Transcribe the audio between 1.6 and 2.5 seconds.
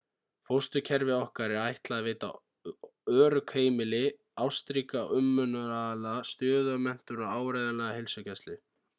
ætlað að veita